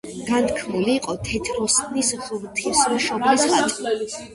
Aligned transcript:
განთქმული 0.27 0.95
იყო 1.01 1.15
თეთროსნის 1.29 2.13
ღვთისმშობლის 2.25 3.51
ხატი. 3.59 3.85